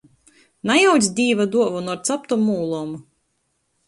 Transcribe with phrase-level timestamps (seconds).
[0.69, 2.97] Najauc Dīva duovonu ar captom ūlom!